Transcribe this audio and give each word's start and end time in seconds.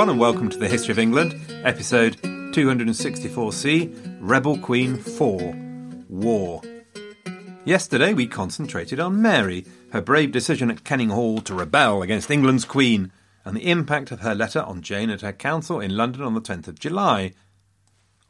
everyone, 0.00 0.14
and 0.14 0.20
welcome 0.20 0.48
to 0.48 0.56
the 0.56 0.66
History 0.66 0.92
of 0.92 0.98
England, 0.98 1.38
episode 1.62 2.16
264c 2.22 4.16
Rebel 4.18 4.56
Queen 4.56 4.96
4 4.96 5.54
War. 6.08 6.62
Yesterday, 7.66 8.14
we 8.14 8.26
concentrated 8.26 8.98
on 8.98 9.20
Mary, 9.20 9.66
her 9.92 10.00
brave 10.00 10.32
decision 10.32 10.70
at 10.70 10.84
Kenninghall 10.84 11.44
to 11.44 11.52
rebel 11.54 12.00
against 12.00 12.30
England's 12.30 12.64
Queen, 12.64 13.12
and 13.44 13.54
the 13.54 13.70
impact 13.70 14.10
of 14.10 14.20
her 14.20 14.34
letter 14.34 14.62
on 14.62 14.80
Jane 14.80 15.10
at 15.10 15.20
her 15.20 15.34
council 15.34 15.80
in 15.80 15.94
London 15.94 16.22
on 16.22 16.32
the 16.32 16.40
10th 16.40 16.66
of 16.66 16.78
July. 16.78 17.34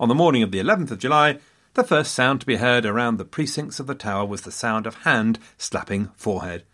On 0.01 0.09
the 0.09 0.15
morning 0.17 0.43
of 0.43 0.51
the 0.51 0.59
11th 0.59 0.91
of 0.91 0.99
July, 0.99 1.39
the 1.75 1.85
first 1.85 2.13
sound 2.13 2.41
to 2.41 2.47
be 2.47 2.57
heard 2.57 2.85
around 2.85 3.17
the 3.17 3.25
precincts 3.25 3.79
of 3.79 3.87
the 3.87 3.95
Tower 3.95 4.27
was 4.27 4.43
the 4.43 4.51
sound 4.51 4.89
of 4.89 5.05
hand 5.05 5.39
slapping 5.57 6.11
forehead. 6.17 6.65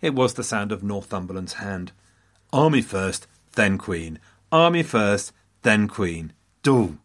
It 0.00 0.14
was 0.14 0.34
the 0.34 0.44
sound 0.44 0.70
of 0.70 0.84
Northumberland's 0.84 1.54
hand. 1.54 1.90
Army 2.52 2.80
first, 2.80 3.26
then 3.56 3.76
Queen. 3.76 4.20
Army 4.52 4.84
first, 4.84 5.32
then 5.62 5.88
Queen. 5.88 6.32
Do. 6.62 6.98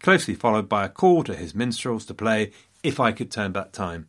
Closely 0.00 0.34
followed 0.34 0.68
by 0.68 0.84
a 0.84 0.90
call 0.90 1.24
to 1.24 1.34
his 1.34 1.54
minstrels 1.54 2.04
to 2.06 2.14
play 2.14 2.52
If 2.82 3.00
I 3.00 3.12
Could 3.12 3.30
Turn 3.30 3.52
Back 3.52 3.72
Time. 3.72 4.08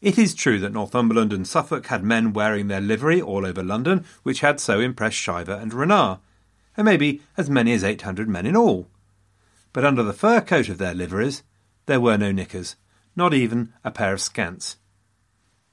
It 0.00 0.16
is 0.16 0.32
true 0.32 0.60
that 0.60 0.72
Northumberland 0.72 1.32
and 1.32 1.44
Suffolk 1.44 1.88
had 1.88 2.04
men 2.04 2.32
wearing 2.32 2.68
their 2.68 2.80
livery 2.80 3.20
all 3.20 3.44
over 3.44 3.64
London, 3.64 4.04
which 4.22 4.40
had 4.40 4.60
so 4.60 4.78
impressed 4.78 5.16
Scheyfve 5.16 5.48
and 5.48 5.74
Renard, 5.74 6.20
and 6.76 6.84
maybe 6.84 7.20
as 7.36 7.50
many 7.50 7.72
as 7.72 7.82
eight 7.82 8.02
hundred 8.02 8.28
men 8.28 8.46
in 8.46 8.54
all. 8.54 8.88
But 9.72 9.84
under 9.84 10.04
the 10.04 10.12
fur 10.12 10.40
coat 10.40 10.68
of 10.68 10.78
their 10.78 10.94
liveries, 10.94 11.42
there 11.86 12.00
were 12.00 12.16
no 12.16 12.30
knickers, 12.30 12.76
not 13.16 13.34
even 13.34 13.72
a 13.82 13.90
pair 13.90 14.12
of 14.12 14.20
scants. 14.20 14.76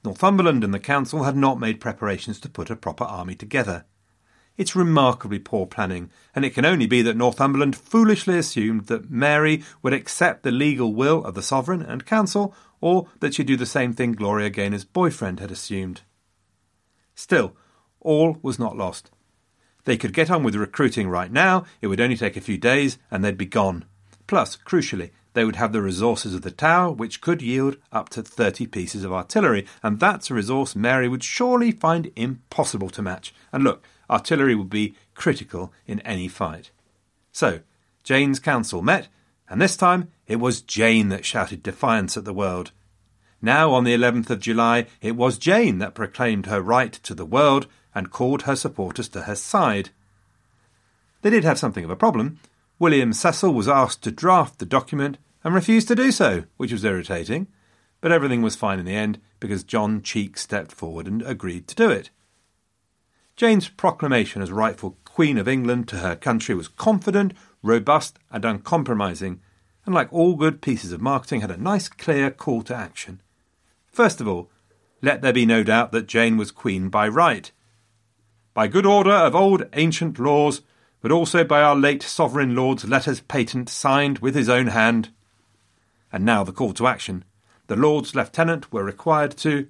Northumberland 0.02 0.64
and 0.64 0.74
the 0.74 0.80
council 0.80 1.22
had 1.22 1.36
not 1.36 1.60
made 1.60 1.80
preparations 1.80 2.40
to 2.40 2.48
put 2.48 2.68
a 2.68 2.74
proper 2.74 3.04
army 3.04 3.36
together. 3.36 3.84
It's 4.56 4.74
remarkably 4.74 5.38
poor 5.38 5.66
planning, 5.66 6.10
and 6.34 6.44
it 6.44 6.54
can 6.54 6.64
only 6.64 6.86
be 6.86 7.02
that 7.02 7.16
Northumberland 7.16 7.76
foolishly 7.76 8.38
assumed 8.38 8.86
that 8.86 9.10
Mary 9.10 9.62
would 9.82 9.92
accept 9.92 10.42
the 10.42 10.50
legal 10.50 10.94
will 10.94 11.24
of 11.24 11.34
the 11.34 11.42
sovereign 11.42 11.82
and 11.82 12.06
council, 12.06 12.54
or 12.80 13.08
that 13.20 13.34
she'd 13.34 13.46
do 13.46 13.56
the 13.56 13.66
same 13.66 13.92
thing 13.92 14.12
Gloria 14.12 14.48
Gaynor's 14.48 14.84
boyfriend 14.84 15.40
had 15.40 15.50
assumed. 15.50 16.02
Still, 17.14 17.54
all 18.00 18.38
was 18.42 18.58
not 18.58 18.76
lost. 18.76 19.10
They 19.84 19.96
could 19.96 20.14
get 20.14 20.30
on 20.30 20.42
with 20.42 20.54
recruiting 20.54 21.08
right 21.08 21.30
now, 21.30 21.64
it 21.80 21.88
would 21.88 22.00
only 22.00 22.16
take 22.16 22.36
a 22.36 22.40
few 22.40 22.56
days, 22.56 22.98
and 23.10 23.22
they'd 23.22 23.38
be 23.38 23.46
gone. 23.46 23.84
Plus, 24.26 24.56
crucially, 24.56 25.10
they 25.34 25.44
would 25.44 25.56
have 25.56 25.72
the 25.72 25.82
resources 25.82 26.34
of 26.34 26.40
the 26.42 26.50
tower, 26.50 26.90
which 26.90 27.20
could 27.20 27.42
yield 27.42 27.76
up 27.92 28.08
to 28.08 28.22
30 28.22 28.66
pieces 28.68 29.04
of 29.04 29.12
artillery, 29.12 29.66
and 29.82 30.00
that's 30.00 30.30
a 30.30 30.34
resource 30.34 30.74
Mary 30.74 31.08
would 31.08 31.22
surely 31.22 31.70
find 31.70 32.10
impossible 32.16 32.88
to 32.88 33.02
match. 33.02 33.34
And 33.52 33.62
look, 33.62 33.84
artillery 34.10 34.54
would 34.54 34.70
be 34.70 34.94
critical 35.14 35.72
in 35.86 36.00
any 36.00 36.28
fight. 36.28 36.70
So, 37.32 37.60
Jane's 38.02 38.38
council 38.38 38.82
met, 38.82 39.08
and 39.48 39.60
this 39.60 39.76
time 39.76 40.10
it 40.26 40.36
was 40.36 40.60
Jane 40.60 41.08
that 41.08 41.24
shouted 41.24 41.62
defiance 41.62 42.16
at 42.16 42.24
the 42.24 42.32
world. 42.32 42.72
Now, 43.42 43.72
on 43.72 43.84
the 43.84 43.94
11th 43.94 44.30
of 44.30 44.40
July, 44.40 44.86
it 45.00 45.16
was 45.16 45.38
Jane 45.38 45.78
that 45.78 45.94
proclaimed 45.94 46.46
her 46.46 46.60
right 46.60 46.92
to 46.92 47.14
the 47.14 47.26
world 47.26 47.66
and 47.94 48.10
called 48.10 48.42
her 48.42 48.56
supporters 48.56 49.08
to 49.10 49.22
her 49.22 49.34
side. 49.34 49.90
They 51.22 51.30
did 51.30 51.44
have 51.44 51.58
something 51.58 51.84
of 51.84 51.90
a 51.90 51.96
problem. 51.96 52.38
William 52.78 53.12
Cecil 53.12 53.52
was 53.52 53.68
asked 53.68 54.02
to 54.02 54.10
draft 54.10 54.58
the 54.58 54.66
document 54.66 55.18
and 55.44 55.54
refused 55.54 55.88
to 55.88 55.94
do 55.94 56.10
so, 56.10 56.44
which 56.56 56.72
was 56.72 56.84
irritating, 56.84 57.46
but 58.00 58.12
everything 58.12 58.42
was 58.42 58.56
fine 58.56 58.78
in 58.78 58.84
the 58.84 58.94
end 58.94 59.20
because 59.40 59.64
John 59.64 60.00
Cheke 60.00 60.38
stepped 60.38 60.72
forward 60.72 61.06
and 61.06 61.22
agreed 61.22 61.68
to 61.68 61.74
do 61.74 61.90
it. 61.90 62.10
Jane's 63.36 63.68
proclamation 63.68 64.40
as 64.40 64.50
rightful 64.50 64.96
Queen 65.04 65.36
of 65.36 65.46
England 65.46 65.88
to 65.88 65.98
her 65.98 66.16
country 66.16 66.54
was 66.54 66.68
confident, 66.68 67.34
robust, 67.62 68.18
and 68.30 68.46
uncompromising, 68.46 69.42
and 69.84 69.94
like 69.94 70.10
all 70.10 70.36
good 70.36 70.62
pieces 70.62 70.90
of 70.90 71.02
marketing, 71.02 71.42
had 71.42 71.50
a 71.50 71.58
nice, 71.58 71.86
clear 71.86 72.30
call 72.30 72.62
to 72.62 72.74
action. 72.74 73.20
First 73.92 74.22
of 74.22 74.28
all, 74.28 74.50
let 75.02 75.20
there 75.20 75.34
be 75.34 75.44
no 75.44 75.62
doubt 75.62 75.92
that 75.92 76.06
Jane 76.06 76.38
was 76.38 76.50
Queen 76.50 76.88
by 76.88 77.06
right. 77.08 77.52
By 78.54 78.68
good 78.68 78.86
order 78.86 79.12
of 79.12 79.34
old 79.34 79.64
ancient 79.74 80.18
laws, 80.18 80.62
but 81.02 81.12
also 81.12 81.44
by 81.44 81.60
our 81.60 81.76
late 81.76 82.02
sovereign 82.02 82.56
lord's 82.56 82.86
letters 82.86 83.20
patent 83.20 83.68
signed 83.68 84.20
with 84.20 84.34
his 84.34 84.48
own 84.48 84.68
hand. 84.68 85.10
And 86.10 86.24
now 86.24 86.42
the 86.42 86.52
call 86.52 86.72
to 86.72 86.86
action. 86.86 87.22
The 87.66 87.76
Lords 87.76 88.14
Lieutenant 88.14 88.72
were 88.72 88.82
required 88.82 89.36
to 89.38 89.68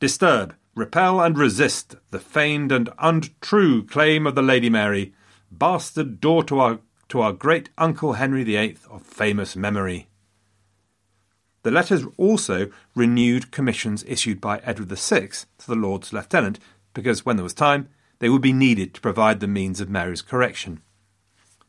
disturb, 0.00 0.54
repel 0.74 1.20
and 1.20 1.38
resist 1.38 1.96
the 2.10 2.18
feigned 2.18 2.72
and 2.72 2.90
untrue 2.98 3.84
claim 3.84 4.26
of 4.26 4.34
the 4.34 4.42
Lady 4.42 4.68
Mary, 4.68 5.12
bastard 5.50 6.20
daughter 6.20 6.48
to 6.48 6.60
our, 6.60 6.78
to 7.08 7.20
our 7.20 7.32
great 7.32 7.70
uncle 7.78 8.14
Henry 8.14 8.44
VIII 8.44 8.78
of 8.90 9.02
famous 9.02 9.54
memory. 9.54 10.08
The 11.62 11.70
letters 11.70 12.04
also 12.18 12.70
renewed 12.94 13.50
commissions 13.50 14.04
issued 14.06 14.40
by 14.40 14.58
Edward 14.58 14.90
VI 14.90 15.28
to 15.58 15.66
the 15.66 15.74
Lords 15.74 16.12
Lieutenant, 16.12 16.58
because 16.92 17.24
when 17.24 17.36
there 17.36 17.44
was 17.44 17.54
time, 17.54 17.88
they 18.18 18.28
would 18.28 18.42
be 18.42 18.52
needed 18.52 18.94
to 18.94 19.00
provide 19.00 19.40
the 19.40 19.46
means 19.46 19.80
of 19.80 19.88
Mary's 19.88 20.22
correction. 20.22 20.80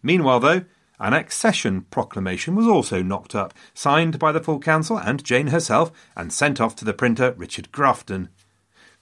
Meanwhile, 0.03 0.41
though, 0.41 0.65
an 0.99 1.13
accession 1.13 1.81
proclamation 1.81 2.55
was 2.55 2.67
also 2.67 3.01
knocked 3.01 3.35
up, 3.35 3.53
signed 3.73 4.19
by 4.19 4.31
the 4.31 4.39
full 4.39 4.59
council 4.59 4.97
and 4.97 5.23
Jane 5.23 5.47
herself, 5.47 5.91
and 6.15 6.31
sent 6.31 6.61
off 6.61 6.75
to 6.77 6.85
the 6.85 6.93
printer 6.93 7.33
Richard 7.37 7.71
Grafton. 7.71 8.29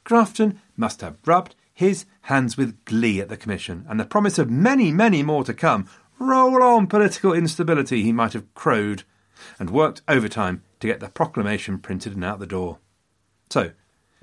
Grafton 0.04 0.60
must 0.76 1.02
have 1.02 1.18
rubbed 1.26 1.56
his 1.74 2.06
hands 2.24 2.56
with 2.56 2.84
glee 2.86 3.20
at 3.20 3.30
the 3.30 3.38
commission, 3.38 3.86
and 3.90 4.00
the 4.00 4.06
promise 4.06 4.38
of 4.38 4.50
many, 4.50 4.92
many 4.92 5.24
more 5.24 5.44
to 5.44 5.54
come. 5.54 5.88
Roll 6.20 6.62
on, 6.62 6.88
political 6.88 7.34
instability, 7.34 8.04
he 8.04 8.12
might 8.12 8.34
have 8.34 8.54
crowed, 8.54 9.04
and 9.60 9.70
worked 9.70 10.02
overtime 10.08 10.62
to 10.80 10.88
get 10.88 11.00
the 11.00 11.10
proclamation 11.10 11.80
printed 11.80 12.14
and 12.14 12.24
out 12.24 12.40
the 12.40 12.46
door. 12.46 12.78
So, 13.50 13.72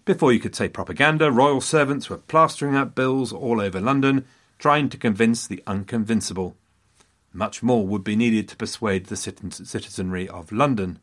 before 0.04 0.32
you 0.32 0.40
could 0.40 0.54
say 0.54 0.68
propaganda, 0.68 1.30
royal 1.30 1.60
servants 1.60 2.08
were 2.08 2.18
plastering 2.18 2.76
up 2.76 2.94
bills 2.94 3.32
all 3.32 3.60
over 3.60 3.80
London, 3.80 4.24
trying 4.58 4.88
to 4.90 4.96
convince 4.96 5.46
the 5.46 5.62
unconvincible. 5.66 6.54
Much 7.32 7.62
more 7.62 7.86
would 7.86 8.04
be 8.04 8.16
needed 8.16 8.48
to 8.48 8.56
persuade 8.56 9.06
the 9.06 9.16
citizenry 9.16 10.28
of 10.28 10.52
London. 10.52 10.98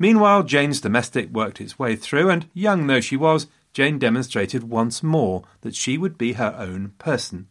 Meanwhile, 0.00 0.44
Jane's 0.44 0.80
domestic 0.80 1.28
worked 1.28 1.60
its 1.60 1.78
way 1.78 1.94
through, 1.94 2.30
and 2.30 2.48
young 2.54 2.86
though 2.86 3.02
she 3.02 3.18
was, 3.18 3.48
Jane 3.74 3.98
demonstrated 3.98 4.64
once 4.64 5.02
more 5.02 5.44
that 5.60 5.76
she 5.76 5.98
would 5.98 6.16
be 6.16 6.32
her 6.32 6.54
own 6.58 6.94
person. 6.96 7.48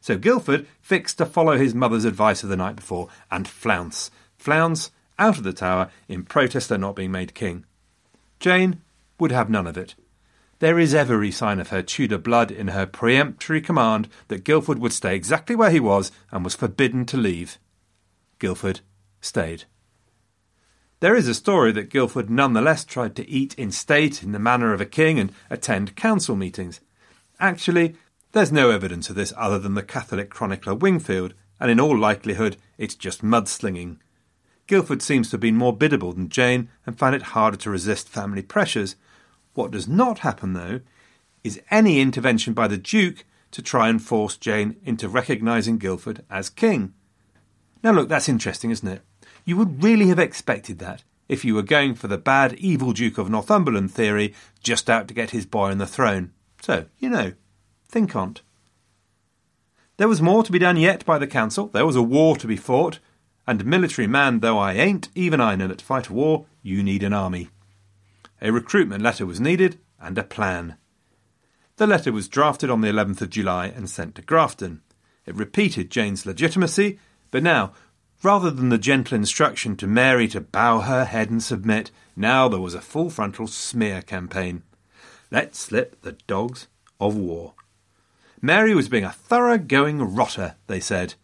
So 0.00 0.16
Guilford 0.16 0.68
fixed 0.80 1.18
to 1.18 1.26
follow 1.26 1.58
his 1.58 1.74
mother's 1.74 2.04
advice 2.04 2.44
of 2.44 2.48
the 2.48 2.56
night 2.56 2.76
before 2.76 3.08
and 3.28 3.46
flounce, 3.46 4.12
flounce 4.38 4.92
out 5.18 5.36
of 5.36 5.42
the 5.42 5.52
tower 5.52 5.90
in 6.08 6.22
protest 6.22 6.70
at 6.70 6.78
not 6.78 6.94
being 6.94 7.10
made 7.10 7.34
king. 7.34 7.66
Jane 8.38 8.80
would 9.18 9.32
have 9.32 9.50
none 9.50 9.66
of 9.66 9.76
it. 9.76 9.96
There 10.60 10.78
is 10.78 10.94
every 10.94 11.32
sign 11.32 11.58
of 11.58 11.70
her 11.70 11.82
Tudor 11.82 12.18
blood 12.18 12.52
in 12.52 12.68
her 12.68 12.86
peremptory 12.86 13.60
command 13.60 14.08
that 14.28 14.44
Guilford 14.44 14.78
would 14.78 14.92
stay 14.92 15.16
exactly 15.16 15.56
where 15.56 15.72
he 15.72 15.80
was 15.80 16.12
and 16.30 16.44
was 16.44 16.54
forbidden 16.54 17.04
to 17.06 17.16
leave. 17.16 17.58
Guilford 18.38 18.80
stayed. 19.20 19.64
There 21.00 21.16
is 21.16 21.28
a 21.28 21.34
story 21.34 21.72
that 21.72 21.88
Guildford 21.88 22.28
nonetheless 22.28 22.84
tried 22.84 23.16
to 23.16 23.28
eat 23.28 23.54
in 23.54 23.70
state 23.70 24.22
in 24.22 24.32
the 24.32 24.38
manner 24.38 24.74
of 24.74 24.82
a 24.82 24.86
king 24.86 25.18
and 25.18 25.32
attend 25.48 25.96
council 25.96 26.36
meetings. 26.36 26.80
Actually, 27.38 27.96
there's 28.32 28.52
no 28.52 28.68
evidence 28.68 29.08
of 29.08 29.16
this 29.16 29.32
other 29.34 29.58
than 29.58 29.72
the 29.72 29.82
Catholic 29.82 30.28
chronicler 30.28 30.74
Wingfield, 30.74 31.32
and 31.58 31.70
in 31.70 31.80
all 31.80 31.96
likelihood 31.96 32.58
it's 32.76 32.94
just 32.94 33.22
mudslinging. 33.22 33.96
Guildford 34.66 35.00
seems 35.00 35.30
to 35.30 35.32
have 35.32 35.40
been 35.40 35.56
more 35.56 35.74
biddable 35.74 36.12
than 36.12 36.28
Jane 36.28 36.68
and 36.84 36.98
found 36.98 37.14
it 37.14 37.22
harder 37.22 37.56
to 37.56 37.70
resist 37.70 38.06
family 38.06 38.42
pressures. 38.42 38.94
What 39.54 39.70
does 39.70 39.88
not 39.88 40.18
happen, 40.18 40.52
though, 40.52 40.80
is 41.42 41.62
any 41.70 42.00
intervention 42.00 42.52
by 42.52 42.68
the 42.68 42.76
Duke 42.76 43.24
to 43.52 43.62
try 43.62 43.88
and 43.88 44.02
force 44.02 44.36
Jane 44.36 44.76
into 44.84 45.08
recognising 45.08 45.78
Guildford 45.78 46.24
as 46.30 46.50
king. 46.50 46.92
Now, 47.82 47.92
look, 47.92 48.10
that's 48.10 48.28
interesting, 48.28 48.70
isn't 48.70 48.86
it? 48.86 49.02
You 49.44 49.56
would 49.56 49.82
really 49.82 50.08
have 50.08 50.18
expected 50.18 50.78
that 50.78 51.02
if 51.30 51.44
you 51.44 51.54
were 51.54 51.62
going 51.62 51.94
for 51.94 52.08
the 52.08 52.18
bad, 52.18 52.54
evil 52.54 52.92
Duke 52.92 53.16
of 53.16 53.30
Northumberland 53.30 53.92
theory, 53.92 54.34
just 54.64 54.90
out 54.90 55.06
to 55.06 55.14
get 55.14 55.30
his 55.30 55.46
boy 55.46 55.70
on 55.70 55.78
the 55.78 55.86
throne. 55.86 56.32
So, 56.60 56.86
you 56.98 57.08
know, 57.08 57.34
think 57.86 58.16
on't. 58.16 58.42
There 59.96 60.08
was 60.08 60.20
more 60.20 60.42
to 60.42 60.50
be 60.50 60.58
done 60.58 60.76
yet 60.76 61.04
by 61.04 61.18
the 61.18 61.28
council. 61.28 61.68
There 61.68 61.86
was 61.86 61.94
a 61.94 62.02
war 62.02 62.36
to 62.36 62.48
be 62.48 62.56
fought, 62.56 62.98
and 63.46 63.64
military 63.64 64.08
man 64.08 64.40
though 64.40 64.58
I 64.58 64.72
ain't, 64.72 65.08
even 65.14 65.40
I 65.40 65.54
know 65.54 65.68
that 65.68 65.78
to 65.78 65.84
fight 65.84 66.08
a 66.08 66.12
war, 66.12 66.46
you 66.62 66.82
need 66.82 67.04
an 67.04 67.12
army. 67.12 67.48
A 68.42 68.50
recruitment 68.50 69.02
letter 69.02 69.24
was 69.24 69.40
needed, 69.40 69.78
and 70.00 70.18
a 70.18 70.24
plan. 70.24 70.76
The 71.76 71.86
letter 71.86 72.10
was 72.10 72.26
drafted 72.26 72.70
on 72.70 72.80
the 72.80 72.88
11th 72.88 73.20
of 73.20 73.30
July 73.30 73.66
and 73.66 73.88
sent 73.88 74.16
to 74.16 74.22
Grafton. 74.22 74.82
It 75.26 75.36
repeated 75.36 75.92
Jane's 75.92 76.26
legitimacy, 76.26 76.98
but 77.30 77.44
now, 77.44 77.72
rather 78.22 78.50
than 78.50 78.68
the 78.68 78.78
gentle 78.78 79.16
instruction 79.16 79.76
to 79.76 79.86
Mary 79.86 80.28
to 80.28 80.40
bow 80.40 80.80
her 80.80 81.04
head 81.04 81.30
and 81.30 81.42
submit, 81.42 81.90
now 82.16 82.48
there 82.48 82.60
was 82.60 82.74
a 82.74 82.80
full 82.80 83.10
frontal 83.10 83.46
smear 83.46 84.02
campaign. 84.02 84.62
Let's 85.30 85.58
slip 85.58 86.02
the 86.02 86.12
dogs 86.12 86.66
of 87.00 87.16
war. 87.16 87.54
Mary 88.42 88.74
was 88.74 88.88
being 88.88 89.04
a 89.04 89.12
thorough 89.12 89.58
going 89.58 90.14
rotter, 90.14 90.56
they 90.66 90.80
said, 90.80 91.14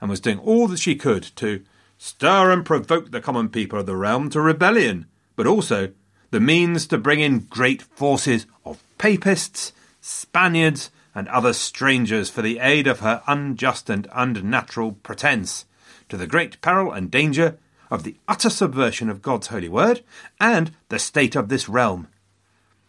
and 0.00 0.10
was 0.10 0.20
doing 0.20 0.38
all 0.38 0.68
that 0.68 0.78
she 0.78 0.94
could 0.94 1.22
to 1.36 1.62
stir 1.98 2.50
and 2.50 2.64
provoke 2.64 3.10
the 3.10 3.20
common 3.20 3.48
people 3.48 3.80
of 3.80 3.86
the 3.86 3.96
realm 3.96 4.30
to 4.30 4.40
rebellion, 4.40 5.06
but 5.34 5.46
also 5.46 5.92
the 6.30 6.40
means 6.40 6.86
to 6.86 6.98
bring 6.98 7.20
in 7.20 7.40
great 7.40 7.82
forces 7.82 8.46
of 8.64 8.82
papists, 8.98 9.72
Spaniards, 10.00 10.90
and 11.14 11.28
other 11.28 11.54
strangers 11.54 12.28
for 12.28 12.42
the 12.42 12.58
aid 12.58 12.86
of 12.86 13.00
her 13.00 13.22
unjust 13.26 13.88
and 13.88 14.06
unnatural 14.12 14.92
pretence, 14.92 15.64
to 16.08 16.16
the 16.16 16.26
great 16.26 16.60
peril 16.60 16.92
and 16.92 17.10
danger 17.10 17.58
of 17.90 18.02
the 18.02 18.16
utter 18.26 18.50
subversion 18.50 19.08
of 19.08 19.22
God's 19.22 19.48
holy 19.48 19.68
word 19.68 20.02
and 20.40 20.72
the 20.88 20.98
state 20.98 21.36
of 21.36 21.48
this 21.48 21.68
realm. 21.68 22.08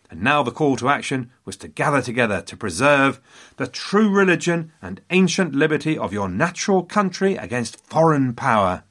And 0.10 0.22
now 0.22 0.42
the 0.42 0.52
call 0.52 0.78
to 0.78 0.90
action 0.90 1.32
was 1.44 1.58
to 1.58 1.68
gather 1.68 2.02
together 2.02 2.42
to 2.42 2.58
preserve 2.58 3.20
the 3.58 3.68
true 3.68 4.10
religion 4.10 4.72
and 4.82 5.02
ancient 5.10 5.54
liberty 5.54 5.98
of 5.98 6.14
your 6.14 6.30
natural 6.30 6.84
country 6.84 7.36
against 7.36 7.84
foreign 7.86 8.34
power. 8.34 8.84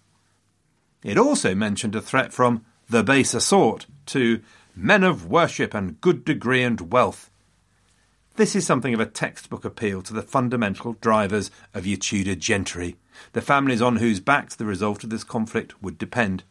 It 1.03 1.17
also 1.17 1.55
mentioned 1.55 1.95
a 1.95 2.03
threat 2.03 2.33
from 2.33 2.65
the 2.89 3.03
baser 3.03 3.41
sort 3.41 3.87
to 4.07 4.43
men 4.75 5.03
of 5.03 5.27
worship 5.27 5.73
and 5.73 6.01
good 6.01 6.25
degree 6.25 6.63
and 6.63 6.93
wealth. 6.93 7.31
This 8.37 8.55
is 8.55 8.67
something 8.67 8.93
of 8.93 9.01
a 9.01 9.07
textbook 9.07 9.65
appeal 9.65 10.03
to 10.03 10.13
the 10.13 10.21
fundamental 10.21 10.93
drivers 11.01 11.51
of 11.73 11.87
your 11.87 11.97
Tudor 11.97 12.35
gentry, 12.35 12.97
the 13.33 13.41
families 13.41 13.81
on 13.81 13.97
whose 13.97 14.21
backs 14.21 14.55
the 14.55 14.67
result 14.67 15.03
of 15.03 15.09
this 15.09 15.25
conflict 15.25 15.83
would 15.83 15.97
depend. 15.97 16.45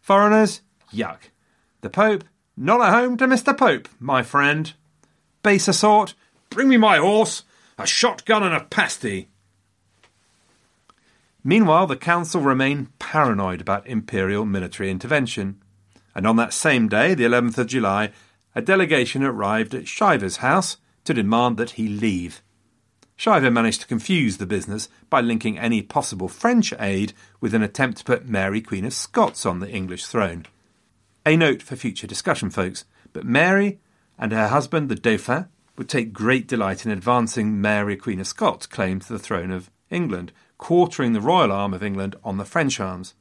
Foreigners? 0.00 0.62
Yuck. 0.92 1.30
The 1.82 1.90
Pope? 1.90 2.24
Not 2.56 2.80
at 2.80 2.92
home 2.92 3.16
to 3.18 3.28
Mr. 3.28 3.56
Pope, 3.56 3.88
my 4.00 4.24
friend. 4.24 4.72
Baser 5.44 5.72
sort? 5.72 6.14
Bring 6.50 6.68
me 6.68 6.76
my 6.76 6.96
horse, 6.98 7.44
a 7.78 7.86
shotgun, 7.86 8.42
and 8.42 8.54
a 8.54 8.64
pasty. 8.64 9.28
Meanwhile, 11.44 11.86
the 11.86 11.96
council 11.96 12.40
remained 12.40 12.98
paranoid 12.98 13.60
about 13.60 13.86
imperial 13.86 14.44
military 14.44 14.90
intervention. 14.90 15.62
And 16.12 16.26
on 16.26 16.34
that 16.36 16.52
same 16.52 16.88
day, 16.88 17.14
the 17.14 17.24
11th 17.24 17.56
of 17.56 17.68
July, 17.68 18.10
a 18.56 18.60
delegation 18.60 19.22
arrived 19.22 19.76
at 19.76 19.84
Scheyfve's 19.84 20.38
house 20.38 20.78
to 21.10 21.22
demand 21.22 21.56
that 21.56 21.70
he 21.70 21.88
leave. 21.88 22.40
Scheyfve 23.18 23.52
managed 23.52 23.80
to 23.80 23.86
confuse 23.86 24.36
the 24.36 24.46
business 24.46 24.88
by 25.10 25.20
linking 25.20 25.58
any 25.58 25.82
possible 25.82 26.28
French 26.28 26.72
aid 26.78 27.12
with 27.40 27.52
an 27.52 27.62
attempt 27.62 27.98
to 27.98 28.04
put 28.04 28.28
Mary 28.28 28.60
Queen 28.60 28.84
of 28.84 28.94
Scots 28.94 29.44
on 29.44 29.58
the 29.58 29.68
English 29.68 30.06
throne. 30.06 30.46
A 31.26 31.36
note 31.36 31.62
for 31.62 31.76
future 31.76 32.06
discussion, 32.06 32.48
folks, 32.48 32.84
but 33.12 33.24
Mary 33.24 33.80
and 34.18 34.32
her 34.32 34.48
husband, 34.48 34.88
the 34.88 34.94
Dauphin, 34.94 35.48
would 35.76 35.88
take 35.88 36.12
great 36.12 36.46
delight 36.46 36.86
in 36.86 36.92
advancing 36.92 37.60
Mary 37.60 37.96
Queen 37.96 38.20
of 38.20 38.26
Scots' 38.26 38.66
claim 38.66 39.00
to 39.00 39.12
the 39.12 39.18
throne 39.18 39.50
of 39.50 39.70
England, 39.90 40.32
quartering 40.58 41.12
the 41.12 41.20
royal 41.20 41.50
arm 41.50 41.74
of 41.74 41.82
England 41.82 42.14
on 42.22 42.38
the 42.38 42.44
French 42.44 42.78
arms. 42.78 43.14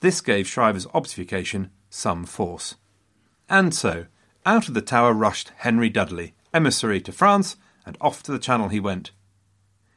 This 0.00 0.20
gave 0.20 0.46
Scheyfve's 0.46 0.86
obfuscation 0.94 1.70
some 1.90 2.24
force. 2.24 2.76
And 3.48 3.74
so, 3.74 4.06
out 4.46 4.66
of 4.66 4.74
the 4.74 4.80
tower 4.80 5.12
rushed 5.12 5.52
Henry 5.58 5.90
Dudley, 5.90 6.34
emissary 6.52 7.00
to 7.00 7.12
France, 7.12 7.56
and 7.84 7.96
off 8.00 8.22
to 8.22 8.32
the 8.32 8.38
Channel 8.38 8.68
he 8.68 8.80
went. 8.80 9.10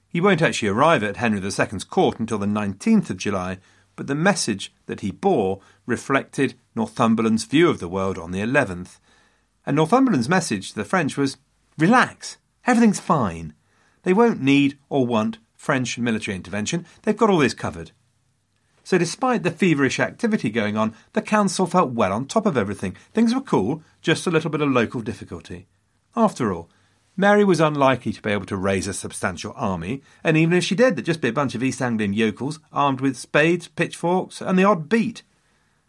He 0.07 0.21
won't 0.21 0.41
actually 0.41 0.69
arrive 0.69 1.03
at 1.03 1.17
Henry 1.17 1.41
II's 1.43 1.83
court 1.83 2.19
until 2.19 2.37
the 2.37 2.45
19th 2.45 3.09
of 3.09 3.17
July, 3.17 3.57
but 3.95 4.07
the 4.07 4.15
message 4.15 4.73
that 4.85 5.01
he 5.01 5.11
bore 5.11 5.59
reflected 5.85 6.55
Northumberland's 6.73 7.45
view 7.45 7.69
of 7.69 7.79
the 7.79 7.89
world 7.89 8.17
on 8.17 8.31
the 8.31 8.39
11th. 8.39 8.99
And 9.65 9.75
Northumberland's 9.75 10.29
message 10.29 10.69
to 10.69 10.75
the 10.75 10.85
French 10.85 11.17
was 11.17 11.37
relax, 11.77 12.37
everything's 12.65 12.99
fine. 12.99 13.53
They 14.03 14.13
won't 14.13 14.41
need 14.41 14.77
or 14.89 15.05
want 15.05 15.39
French 15.55 15.97
military 15.97 16.35
intervention. 16.35 16.85
They've 17.01 17.17
got 17.17 17.29
all 17.29 17.39
this 17.39 17.53
covered. 17.53 17.91
So, 18.83 18.99
despite 18.99 19.41
the 19.41 19.49
feverish 19.49 19.99
activity 19.99 20.51
going 20.51 20.77
on, 20.77 20.93
the 21.13 21.21
council 21.23 21.65
felt 21.65 21.91
well 21.91 22.13
on 22.13 22.27
top 22.27 22.45
of 22.45 22.55
everything. 22.55 22.95
Things 23.13 23.33
were 23.33 23.41
cool, 23.41 23.81
just 23.99 24.27
a 24.27 24.31
little 24.31 24.51
bit 24.51 24.61
of 24.61 24.69
local 24.69 25.01
difficulty. 25.01 25.67
After 26.15 26.53
all, 26.53 26.69
Mary 27.17 27.43
was 27.45 27.61
unlikely 27.61 28.11
to 28.13 28.21
be 28.21 28.31
able 28.31 28.45
to 28.45 28.57
raise 28.57 28.87
a 28.87 28.93
substantial 28.93 29.53
army, 29.55 30.01
and 30.23 30.35
even 30.35 30.57
if 30.57 30.63
she 30.63 30.75
did, 30.75 30.95
there'd 30.95 31.05
just 31.05 31.21
be 31.21 31.29
a 31.29 31.33
bunch 31.33 31.55
of 31.55 31.63
East 31.63 31.81
Anglian 31.81 32.13
yokels 32.13 32.59
armed 32.73 32.99
with 32.99 33.17
spades, 33.17 33.67
pitchforks, 33.67 34.41
and 34.41 34.59
the 34.59 34.63
odd 34.63 34.89
beet. 34.89 35.23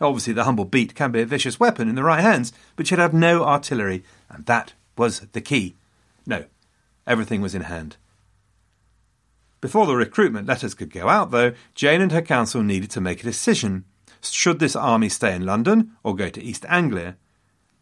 Obviously, 0.00 0.32
the 0.32 0.44
humble 0.44 0.64
beet 0.64 0.94
can 0.94 1.10
be 1.10 1.22
a 1.22 1.26
vicious 1.26 1.58
weapon 1.58 1.88
in 1.88 1.94
the 1.94 2.04
right 2.04 2.20
hands, 2.20 2.52
but 2.76 2.86
she'd 2.86 2.98
have 2.98 3.14
no 3.14 3.44
artillery, 3.44 4.04
and 4.28 4.46
that 4.46 4.74
was 4.96 5.20
the 5.32 5.40
key. 5.40 5.74
No, 6.26 6.44
everything 7.06 7.40
was 7.40 7.54
in 7.54 7.62
hand. 7.62 7.96
Before 9.60 9.86
the 9.86 9.96
recruitment 9.96 10.46
letters 10.46 10.74
could 10.74 10.90
go 10.90 11.08
out, 11.08 11.30
though, 11.30 11.54
Jane 11.74 12.00
and 12.00 12.12
her 12.12 12.22
council 12.22 12.62
needed 12.62 12.90
to 12.90 13.00
make 13.00 13.20
a 13.20 13.24
decision. 13.24 13.84
Should 14.20 14.58
this 14.58 14.76
army 14.76 15.08
stay 15.08 15.34
in 15.34 15.46
London 15.46 15.92
or 16.02 16.14
go 16.14 16.28
to 16.28 16.42
East 16.42 16.64
Anglia? 16.68 17.16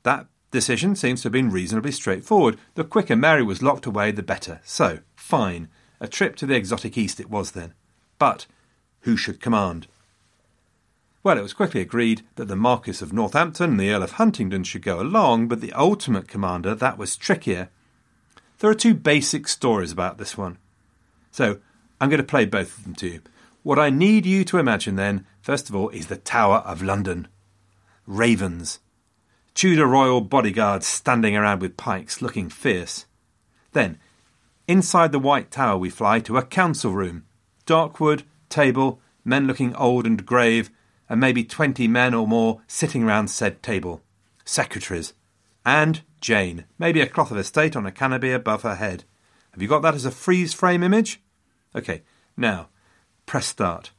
That 0.03 0.27
decision 0.55 0.97
seems 0.97 1.21
to 1.21 1.27
have 1.27 1.33
been 1.33 1.51
reasonably 1.51 1.93
straightforward. 1.93 2.57
The 2.77 2.85
quicker 2.85 3.17
Mary 3.17 3.43
was 3.43 3.61
locked 3.61 3.85
away, 3.85 4.13
the 4.13 4.23
better. 4.23 4.61
So, 4.65 5.01
fine. 5.17 5.69
A 6.01 6.09
trip 6.09 6.37
to 6.37 6.47
the 6.47 6.55
exotic 6.55 6.97
East 6.97 7.21
it 7.21 7.29
was 7.29 7.51
then. 7.51 7.75
But 8.19 8.47
who 9.01 9.17
should 9.17 9.41
command? 9.41 9.89
Well, 11.23 11.39
it 11.39 11.43
was 11.43 11.55
quickly 11.55 11.81
agreed 11.81 12.23
that 12.37 12.49
the 12.49 12.57
Marquis 12.57 13.03
of 13.03 13.13
Northampton 13.13 13.71
and 13.73 13.81
the 13.81 13.91
Earl 13.91 14.03
of 14.03 14.13
Huntingdon 14.13 14.65
should 14.65 14.83
go 14.83 15.01
along, 15.01 15.49
but 15.49 15.61
the 15.61 15.73
ultimate 15.73 16.29
commander, 16.29 16.75
that 16.75 16.99
was 16.99 17.17
trickier. 17.17 17.71
There 18.61 18.71
are 18.71 18.75
two 18.75 18.95
basic 18.95 19.49
stories 19.49 19.91
about 19.91 20.19
this 20.19 20.39
one. 20.39 20.59
So 21.31 21.59
I'm 22.01 22.11
going 22.11 22.19
to 22.19 22.25
play 22.25 22.45
both 22.45 22.79
of 22.79 22.85
them 22.85 22.95
to 22.97 23.09
you. 23.09 23.21
What 23.63 23.79
I 23.79 23.91
need 23.91 24.25
you 24.25 24.45
to 24.45 24.59
imagine 24.59 24.97
then, 24.97 25.27
first 25.41 25.69
of 25.69 25.75
all, 25.75 25.89
is 25.89 26.07
the 26.07 26.17
Tower 26.17 26.59
of 26.59 26.83
London. 26.83 27.27
Ravens. 28.07 28.79
Tudor 29.55 29.87
royal 29.87 30.21
bodyguards 30.21 30.87
standing 30.87 31.37
around 31.37 31.61
with 31.61 31.77
pikes, 31.77 32.21
looking 32.21 32.49
fierce. 32.49 33.07
Then, 33.73 33.99
inside 34.67 35.13
the 35.13 35.19
White 35.19 35.51
Tower, 35.51 35.79
we 35.79 35.91
fly 35.91 36.19
to 36.21 36.37
a 36.37 36.45
council 36.45 36.93
room. 36.93 37.25
Dark 37.65 38.01
wood, 38.01 38.25
table, 38.49 39.01
men 39.25 39.47
looking 39.47 39.75
old 39.77 40.07
and 40.07 40.27
grave, 40.27 40.71
and 41.09 41.21
maybe 41.21 41.45
twenty 41.45 41.87
men 41.87 42.15
or 42.15 42.27
more 42.27 42.63
sitting 42.67 43.05
round 43.05 43.31
said 43.31 43.63
table. 43.63 44.03
Secretaries. 44.45 45.15
And 45.65 46.03
Jane, 46.21 46.65
maybe 46.79 47.01
a 47.01 47.07
cloth 47.07 47.31
of 47.31 47.39
estate 47.39 47.77
on 47.77 47.87
a 47.87 47.93
canopy 47.93 48.33
above 48.33 48.63
her 48.63 48.75
head. 48.75 49.05
Have 49.53 49.63
you 49.63 49.69
got 49.69 49.83
that 49.83 49.95
as 49.95 50.05
a 50.05 50.11
freeze 50.11 50.53
frame 50.53 50.83
image? 50.83 51.23
Okay, 51.77 52.03
now, 52.37 52.69
press 53.25 53.47
start. 53.47 53.93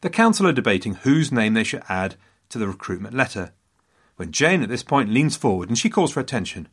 The 0.00 0.10
council 0.10 0.48
are 0.48 0.52
debating 0.52 0.94
whose 0.94 1.30
name 1.30 1.54
they 1.54 1.64
should 1.64 1.82
add 1.88 2.16
to 2.52 2.58
the 2.58 2.68
recruitment 2.68 3.14
letter. 3.14 3.52
When 4.16 4.30
Jane 4.30 4.62
at 4.62 4.68
this 4.68 4.82
point 4.82 5.10
leans 5.10 5.36
forward 5.36 5.68
and 5.68 5.78
she 5.78 5.90
calls 5.90 6.12
for 6.12 6.20
attention. 6.20 6.68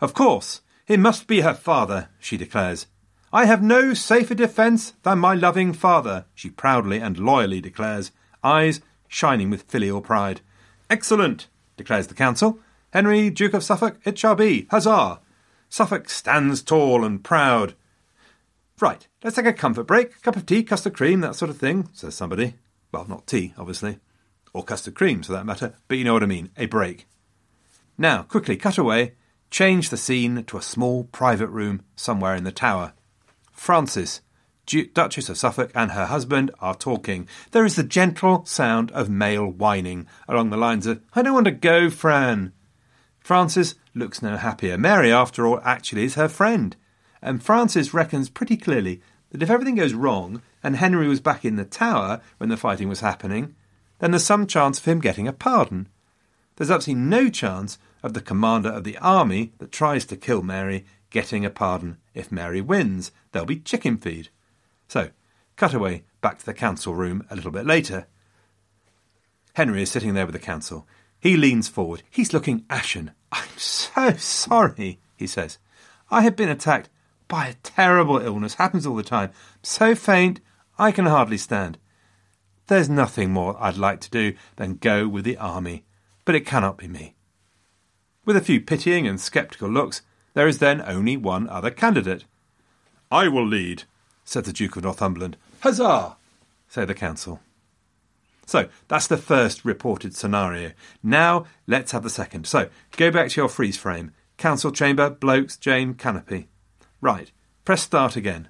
Of 0.00 0.14
course, 0.14 0.62
it 0.88 0.98
must 0.98 1.26
be 1.26 1.42
her 1.42 1.54
father, 1.54 2.08
she 2.18 2.36
declares. 2.36 2.86
I 3.32 3.44
have 3.46 3.62
no 3.62 3.94
safer 3.94 4.34
defence 4.34 4.94
than 5.04 5.18
my 5.18 5.34
loving 5.34 5.72
father, 5.72 6.26
she 6.34 6.50
proudly 6.50 6.98
and 6.98 7.18
loyally 7.18 7.60
declares, 7.60 8.10
eyes 8.42 8.80
shining 9.06 9.48
with 9.48 9.62
filial 9.62 10.00
pride. 10.00 10.40
Excellent, 10.90 11.46
declares 11.76 12.08
the 12.08 12.14
council. 12.14 12.58
Henry, 12.92 13.30
Duke 13.30 13.54
of 13.54 13.64
Suffolk, 13.64 13.98
it 14.04 14.18
shall 14.18 14.34
be. 14.34 14.66
Huzzah! 14.70 15.20
Suffolk 15.68 16.10
stands 16.10 16.62
tall 16.62 17.04
and 17.04 17.22
proud. 17.22 17.74
Right, 18.80 19.06
let's 19.22 19.36
take 19.36 19.46
a 19.46 19.52
comfort 19.52 19.84
break. 19.84 20.20
Cup 20.22 20.36
of 20.36 20.44
tea, 20.44 20.62
custard 20.62 20.94
cream, 20.94 21.20
that 21.20 21.36
sort 21.36 21.50
of 21.50 21.56
thing, 21.56 21.88
says 21.92 22.14
somebody. 22.14 22.54
Well, 22.90 23.06
not 23.08 23.26
tea, 23.26 23.54
obviously. 23.56 23.98
Or 24.52 24.62
custard 24.62 24.94
cream, 24.94 25.22
for 25.22 25.32
that 25.32 25.46
matter, 25.46 25.74
but 25.88 25.98
you 25.98 26.04
know 26.04 26.12
what 26.12 26.22
I 26.22 26.26
mean 26.26 26.50
a 26.56 26.66
break. 26.66 27.06
Now, 27.96 28.22
quickly 28.22 28.56
cut 28.56 28.78
away, 28.78 29.14
change 29.50 29.90
the 29.90 29.96
scene 29.96 30.44
to 30.44 30.56
a 30.56 30.62
small 30.62 31.04
private 31.04 31.48
room 31.48 31.82
somewhere 31.94 32.34
in 32.34 32.44
the 32.44 32.52
tower. 32.52 32.94
Frances, 33.50 34.22
Duchess 34.66 35.28
of 35.28 35.38
Suffolk, 35.38 35.70
and 35.74 35.92
her 35.92 36.06
husband 36.06 36.50
are 36.60 36.74
talking. 36.74 37.28
There 37.50 37.64
is 37.64 37.76
the 37.76 37.82
gentle 37.82 38.44
sound 38.46 38.90
of 38.92 39.10
male 39.10 39.46
whining 39.46 40.06
along 40.28 40.50
the 40.50 40.56
lines 40.56 40.86
of, 40.86 41.02
I 41.14 41.22
don't 41.22 41.34
want 41.34 41.46
to 41.46 41.52
go, 41.52 41.90
Fran. 41.90 42.52
Frances 43.20 43.74
looks 43.94 44.22
no 44.22 44.36
happier. 44.36 44.78
Mary, 44.78 45.12
after 45.12 45.46
all, 45.46 45.60
actually 45.64 46.04
is 46.04 46.14
her 46.14 46.28
friend. 46.28 46.76
And 47.20 47.42
Frances 47.42 47.94
reckons 47.94 48.28
pretty 48.28 48.56
clearly 48.56 49.00
that 49.30 49.42
if 49.42 49.50
everything 49.50 49.76
goes 49.76 49.94
wrong 49.94 50.42
and 50.62 50.76
Henry 50.76 51.08
was 51.08 51.20
back 51.20 51.44
in 51.44 51.56
the 51.56 51.64
tower 51.64 52.20
when 52.38 52.48
the 52.48 52.56
fighting 52.56 52.88
was 52.88 53.00
happening, 53.00 53.54
then 54.02 54.10
there's 54.10 54.24
some 54.24 54.48
chance 54.48 54.80
of 54.80 54.84
him 54.84 54.98
getting 54.98 55.28
a 55.28 55.32
pardon. 55.32 55.88
There's 56.56 56.72
absolutely 56.72 57.04
no 57.04 57.28
chance 57.28 57.78
of 58.02 58.14
the 58.14 58.20
commander 58.20 58.68
of 58.68 58.82
the 58.82 58.98
army 58.98 59.52
that 59.58 59.70
tries 59.70 60.04
to 60.06 60.16
kill 60.16 60.42
Mary 60.42 60.84
getting 61.10 61.44
a 61.44 61.50
pardon 61.50 61.98
if 62.12 62.32
Mary 62.32 62.60
wins. 62.60 63.12
There'll 63.30 63.46
be 63.46 63.60
chicken 63.60 63.96
feed. 63.96 64.28
So, 64.88 65.10
cut 65.54 65.72
away 65.72 66.02
back 66.20 66.40
to 66.40 66.44
the 66.44 66.52
council 66.52 66.96
room 66.96 67.24
a 67.30 67.36
little 67.36 67.52
bit 67.52 67.64
later. 67.64 68.08
Henry 69.54 69.82
is 69.82 69.92
sitting 69.92 70.14
there 70.14 70.26
with 70.26 70.34
the 70.34 70.40
council. 70.40 70.84
He 71.20 71.36
leans 71.36 71.68
forward. 71.68 72.02
He's 72.10 72.32
looking 72.32 72.64
ashen. 72.68 73.12
I'm 73.30 73.56
so 73.56 74.14
sorry, 74.14 74.98
he 75.14 75.28
says. 75.28 75.58
I 76.10 76.22
have 76.22 76.34
been 76.34 76.48
attacked 76.48 76.88
by 77.28 77.46
a 77.46 77.54
terrible 77.62 78.18
illness. 78.18 78.54
Happens 78.54 78.84
all 78.84 78.96
the 78.96 79.04
time. 79.04 79.30
So 79.62 79.94
faint, 79.94 80.40
I 80.76 80.90
can 80.90 81.06
hardly 81.06 81.38
stand. 81.38 81.78
There's 82.68 82.88
nothing 82.88 83.30
more 83.30 83.56
I'd 83.60 83.76
like 83.76 84.00
to 84.00 84.10
do 84.10 84.34
than 84.56 84.76
go 84.76 85.08
with 85.08 85.24
the 85.24 85.36
army, 85.36 85.84
but 86.24 86.34
it 86.34 86.46
cannot 86.46 86.78
be 86.78 86.88
me. 86.88 87.14
With 88.24 88.36
a 88.36 88.40
few 88.40 88.60
pitying 88.60 89.06
and 89.06 89.20
sceptical 89.20 89.68
looks, 89.68 90.02
there 90.34 90.46
is 90.46 90.58
then 90.58 90.80
only 90.82 91.16
one 91.16 91.48
other 91.48 91.70
candidate. 91.70 92.24
I 93.10 93.28
will 93.28 93.46
lead, 93.46 93.84
said 94.24 94.44
the 94.44 94.52
Duke 94.52 94.76
of 94.76 94.84
Northumberland. 94.84 95.36
Huzzah! 95.60 96.16
say 96.68 96.84
the 96.84 96.94
council. 96.94 97.40
So 98.46 98.68
that's 98.88 99.06
the 99.06 99.18
first 99.18 99.64
reported 99.64 100.14
scenario. 100.14 100.72
Now 101.02 101.44
let's 101.66 101.92
have 101.92 102.02
the 102.02 102.10
second. 102.10 102.46
So 102.46 102.68
go 102.96 103.10
back 103.10 103.30
to 103.30 103.40
your 103.40 103.48
freeze 103.48 103.76
frame. 103.76 104.12
Council 104.38 104.72
chamber, 104.72 105.10
blokes, 105.10 105.56
Jane, 105.56 105.94
canopy. 105.94 106.48
Right, 107.00 107.30
press 107.64 107.82
start 107.82 108.16
again. 108.16 108.48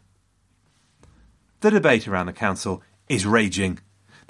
The 1.60 1.70
debate 1.70 2.08
around 2.08 2.26
the 2.26 2.32
council 2.32 2.82
is 3.08 3.26
raging. 3.26 3.80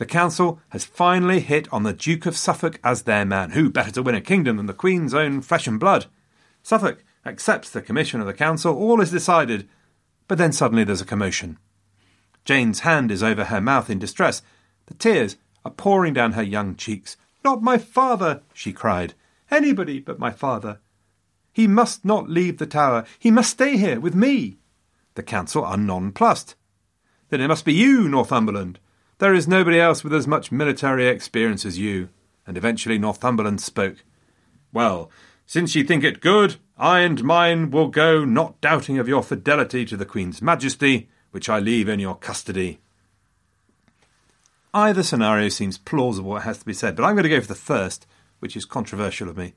The 0.02 0.06
council 0.06 0.58
has 0.70 0.84
finally 0.84 1.38
hit 1.38 1.72
on 1.72 1.84
the 1.84 1.92
Duke 1.92 2.26
of 2.26 2.36
Suffolk 2.36 2.80
as 2.82 3.02
their 3.02 3.24
man. 3.24 3.50
Who 3.50 3.70
better 3.70 3.92
to 3.92 4.02
win 4.02 4.16
a 4.16 4.20
kingdom 4.20 4.56
than 4.56 4.66
the 4.66 4.74
Queen's 4.74 5.14
own 5.14 5.42
flesh 5.42 5.68
and 5.68 5.78
blood? 5.78 6.06
Suffolk 6.60 7.04
accepts 7.24 7.70
the 7.70 7.80
commission 7.80 8.20
of 8.20 8.26
the 8.26 8.34
council. 8.34 8.74
All 8.74 9.00
is 9.00 9.12
decided. 9.12 9.68
But 10.26 10.38
then 10.38 10.50
suddenly 10.50 10.82
there's 10.82 11.00
a 11.00 11.04
commotion. 11.04 11.56
Jane's 12.44 12.80
hand 12.80 13.12
is 13.12 13.22
over 13.22 13.44
her 13.44 13.60
mouth 13.60 13.88
in 13.88 14.00
distress. 14.00 14.42
The 14.86 14.94
tears 14.94 15.36
are 15.64 15.70
pouring 15.70 16.14
down 16.14 16.32
her 16.32 16.42
young 16.42 16.74
cheeks. 16.74 17.16
Not 17.44 17.62
my 17.62 17.78
father, 17.78 18.42
she 18.52 18.72
cried. 18.72 19.14
Anybody 19.52 20.00
but 20.00 20.18
my 20.18 20.32
father. 20.32 20.80
He 21.52 21.68
must 21.68 22.04
not 22.04 22.28
leave 22.28 22.58
the 22.58 22.66
tower. 22.66 23.04
He 23.20 23.30
must 23.30 23.50
stay 23.50 23.76
here 23.76 24.00
with 24.00 24.16
me. 24.16 24.58
The 25.14 25.22
council 25.22 25.64
are 25.64 25.76
nonplussed. 25.76 26.56
Then 27.28 27.40
it 27.40 27.46
must 27.46 27.64
be 27.64 27.72
you, 27.72 28.08
Northumberland. 28.08 28.80
There 29.22 29.34
is 29.34 29.46
nobody 29.46 29.78
else 29.78 30.02
with 30.02 30.12
as 30.14 30.26
much 30.26 30.50
military 30.50 31.06
experience 31.06 31.64
as 31.64 31.78
you. 31.78 32.08
And 32.44 32.56
eventually 32.56 32.98
Northumberland 32.98 33.60
spoke. 33.60 34.02
Well, 34.72 35.12
since 35.46 35.76
ye 35.76 35.84
think 35.84 36.02
it 36.02 36.20
good, 36.20 36.56
I 36.76 37.02
and 37.02 37.22
mine 37.22 37.70
will 37.70 37.86
go, 37.86 38.24
not 38.24 38.60
doubting 38.60 38.98
of 38.98 39.06
your 39.06 39.22
fidelity 39.22 39.84
to 39.84 39.96
the 39.96 40.04
Queen's 40.04 40.42
Majesty, 40.42 41.08
which 41.30 41.48
I 41.48 41.60
leave 41.60 41.88
in 41.88 42.00
your 42.00 42.16
custody. 42.16 42.80
Either 44.74 45.04
scenario 45.04 45.50
seems 45.50 45.78
plausible, 45.78 46.36
it 46.36 46.42
has 46.42 46.58
to 46.58 46.66
be 46.66 46.74
said, 46.74 46.96
but 46.96 47.04
I'm 47.04 47.14
going 47.14 47.22
to 47.22 47.28
go 47.28 47.40
for 47.40 47.46
the 47.46 47.54
first, 47.54 48.08
which 48.40 48.56
is 48.56 48.64
controversial 48.64 49.28
of 49.28 49.36
me. 49.36 49.54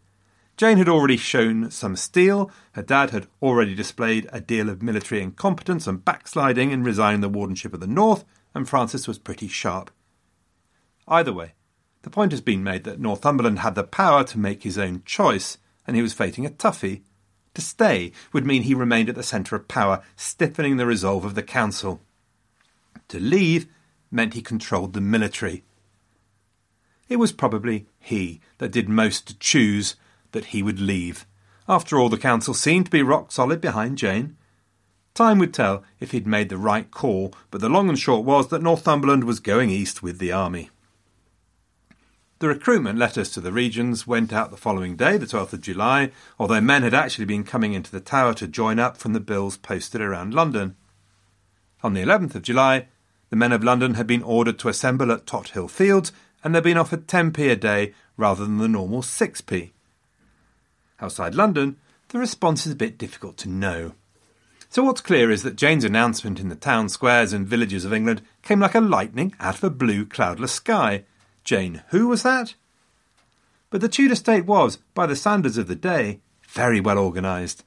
Jane 0.58 0.78
had 0.78 0.88
already 0.88 1.18
shown 1.18 1.72
some 1.72 1.96
steel, 1.96 2.52
her 2.74 2.84
dad 2.84 3.10
had 3.10 3.26
already 3.42 3.74
displayed 3.74 4.30
a 4.32 4.40
deal 4.40 4.70
of 4.70 4.84
military 4.84 5.24
incompetence 5.24 5.88
and 5.88 6.06
backsliding 6.06 6.70
in 6.70 6.84
resigning 6.84 7.22
the 7.22 7.30
wardenship 7.32 7.74
of 7.74 7.80
the 7.80 7.88
North, 7.88 8.26
and 8.56 8.68
Frances 8.68 9.08
was 9.08 9.20
pretty 9.20 9.48
sharp. 9.48 9.92
Either 11.08 11.34
way, 11.34 11.54
the 12.02 12.10
point 12.10 12.32
has 12.32 12.42
been 12.42 12.64
made 12.64 12.84
that 12.86 13.00
Northumberland 13.00 13.60
had 13.60 13.76
the 13.76 13.84
power 13.84 14.24
to 14.24 14.40
make 14.40 14.64
his 14.64 14.78
own 14.78 15.04
choice, 15.06 15.58
and 15.86 15.96
he 15.96 16.02
was 16.02 16.14
facing 16.14 16.46
a 16.46 16.50
toughie. 16.50 17.02
To 17.54 17.62
stay 17.62 18.12
would 18.34 18.46
mean 18.46 18.64
he 18.64 18.74
remained 18.74 19.10
at 19.10 19.16
the 19.16 19.24
centre 19.24 19.56
of 19.56 19.68
power, 19.68 20.02
stiffening 20.16 20.78
the 20.78 20.86
resolve 20.86 21.26
of 21.26 21.36
the 21.36 21.44
council. 21.44 22.02
To 23.10 23.20
leave 23.20 23.68
meant 24.10 24.34
he 24.34 24.42
controlled 24.42 24.94
the 24.94 25.02
military. 25.02 25.64
It 27.08 27.18
was 27.18 27.32
probably 27.32 27.88
he 28.00 28.42
that 28.58 28.72
did 28.72 28.90
most 28.90 29.28
to 29.28 29.38
choose 29.38 29.96
that 30.32 30.46
he 30.46 30.64
would 30.64 30.80
leave. 30.80 31.26
After 31.68 32.00
all, 32.00 32.10
the 32.10 32.18
council 32.18 32.54
seemed 32.54 32.86
to 32.86 32.92
be 32.92 33.04
rock 33.04 33.32
solid 33.32 33.62
behind 33.62 33.98
Jane. 33.98 34.38
Time 35.16 35.40
would 35.40 35.54
tell 35.54 35.82
if 36.02 36.12
he'd 36.12 36.28
made 36.28 36.50
the 36.50 36.58
right 36.58 36.92
call, 36.92 37.34
but 37.50 37.62
the 37.62 37.70
long 37.70 37.88
and 37.88 37.98
short 37.98 38.26
was 38.26 38.50
that 38.50 38.62
Northumberland 38.62 39.24
was 39.24 39.40
going 39.40 39.70
east 39.70 40.04
with 40.04 40.20
the 40.20 40.34
army. 40.34 40.70
The 42.40 42.50
recruitment 42.50 43.00
letters 43.00 43.32
to 43.32 43.40
the 43.40 43.54
regions 43.54 44.06
went 44.06 44.34
out 44.34 44.52
the 44.52 44.58
following 44.58 44.98
day, 44.98 45.16
the 45.16 45.26
12th 45.26 45.54
of 45.54 45.62
July, 45.62 46.12
although 46.38 46.60
men 46.60 46.84
had 46.84 46.94
actually 46.94 47.24
been 47.24 47.46
coming 47.46 47.74
into 47.74 47.90
the 47.90 48.02
tower 48.02 48.34
to 48.34 48.46
join 48.46 48.78
up 48.78 48.98
from 48.98 49.14
the 49.14 49.22
bills 49.22 49.56
posted 49.56 50.02
around 50.02 50.34
London. 50.34 50.76
On 51.82 51.94
the 51.94 52.04
11th 52.04 52.36
of 52.36 52.42
July, 52.42 52.88
the 53.30 53.38
men 53.38 53.54
of 53.54 53.64
London 53.64 53.94
had 53.94 54.08
been 54.08 54.22
ordered 54.22 54.60
to 54.60 54.68
assemble 54.68 55.14
at 55.14 55.26
Tothill 55.26 55.70
Fields, 55.70 56.12
and 56.44 56.54
they'd 56.54 56.62
been 56.62 56.78
offered 56.78 57.08
10p 57.08 57.50
a 57.50 57.56
day 57.56 57.94
rather 58.18 58.44
than 58.44 58.58
the 58.58 58.68
normal 58.68 59.02
6p. 59.02 59.72
Outside 61.00 61.36
London, 61.36 61.78
the 62.10 62.20
response 62.20 62.66
is 62.66 62.74
a 62.74 62.76
bit 62.76 62.98
difficult 62.98 63.38
to 63.38 63.50
know. 63.50 63.94
So 64.76 64.84
what's 64.84 65.00
clear 65.00 65.32
is 65.32 65.44
that 65.44 65.56
Jane's 65.56 65.86
announcement 65.86 66.38
in 66.38 66.50
the 66.50 66.56
town 66.58 66.90
squares 66.90 67.32
and 67.32 67.48
villages 67.48 67.86
of 67.86 67.94
England 67.94 68.22
came 68.42 68.60
like 68.60 68.76
a 68.76 68.82
lightning 68.82 69.34
out 69.40 69.56
of 69.56 69.64
a 69.64 69.70
blue, 69.70 70.06
cloudless 70.06 70.52
sky. 70.52 71.06
Jane, 71.46 71.84
who 71.92 72.10
was 72.10 72.24
that? 72.24 72.56
But 73.70 73.80
the 73.80 73.88
Tudor 73.88 74.16
state 74.16 74.46
was, 74.46 74.80
by 74.94 75.06
the 75.06 75.16
standards 75.16 75.58
of 75.58 75.68
the 75.68 75.78
day, 75.78 76.20
very 76.50 76.82
well 76.82 76.98
organised. 76.98 77.64